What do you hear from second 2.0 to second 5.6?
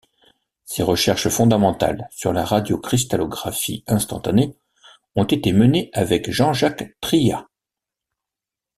sur la radiocristallographie instantanée ont été